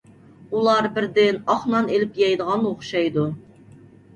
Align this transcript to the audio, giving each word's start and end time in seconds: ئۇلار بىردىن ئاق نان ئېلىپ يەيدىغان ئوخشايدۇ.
ئۇلار 0.59 0.87
بىردىن 0.95 1.37
ئاق 1.55 1.67
نان 1.73 1.91
ئېلىپ 1.97 2.17
يەيدىغان 2.23 2.67
ئوخشايدۇ. 2.71 3.29